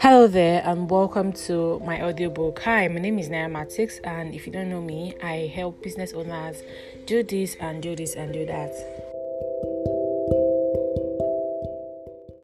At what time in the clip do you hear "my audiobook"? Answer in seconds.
1.84-2.60